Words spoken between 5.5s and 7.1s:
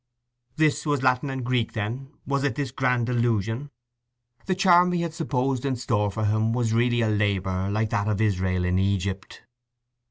in store for him was really a